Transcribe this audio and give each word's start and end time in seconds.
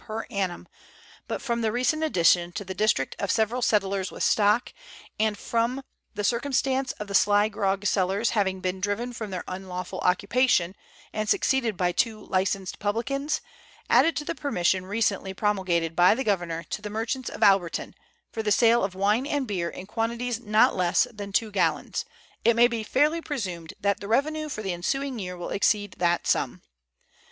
per 0.07 0.25
annum, 0.31 0.67
but 1.27 1.43
from 1.43 1.61
the 1.61 1.71
recent 1.71 2.03
addition 2.03 2.51
to 2.51 2.65
the 2.65 2.73
district 2.73 3.15
of 3.19 3.29
several 3.31 3.61
settlers 3.61 4.09
with 4.09 4.23
stock, 4.23 4.73
and 5.19 5.37
from 5.37 5.83
the 6.15 6.23
circumstance 6.23 6.91
of 6.93 7.05
the 7.05 7.13
sly 7.13 7.47
grog 7.47 7.85
sellers 7.85 8.31
having 8.31 8.61
been 8.61 8.81
driven 8.81 9.13
from 9.13 9.29
their 9.29 9.43
unlawful 9.47 9.99
occupation, 9.99 10.75
and 11.13 11.29
succeeded 11.29 11.77
by 11.77 11.91
two 11.91 12.19
licensed 12.25 12.79
publicans, 12.79 13.41
added 13.91 14.15
to 14.15 14.25
the 14.25 14.33
permission 14.33 14.87
recently 14.87 15.35
promulgated 15.35 15.95
by 15.95 16.15
the 16.15 16.23
Governor 16.23 16.63
to 16.63 16.81
the 16.81 16.89
merchants 16.89 17.29
of 17.29 17.41
Alberton, 17.43 17.93
for 18.31 18.41
the 18.41 18.51
sale 18.51 18.83
of 18.83 18.95
wine 18.95 19.27
and 19.27 19.45
beer 19.47 19.69
in 19.69 19.85
quantities 19.85 20.39
not 20.39 20.75
less 20.75 21.05
than 21.13 21.31
two 21.31 21.51
gallons, 21.51 22.05
it 22.43 22.55
may 22.55 22.67
be 22.67 22.81
fairly 22.81 23.21
presumed 23.21 23.75
that 23.79 23.99
the 23.99 24.07
revenue 24.07 24.49
for 24.49 24.63
the 24.63 24.73
ensuing 24.73 25.19
year 25.19 25.37
will 25.37 25.49
exceed 25.51 25.93
that 25.99 26.25
sum. 26.25 26.63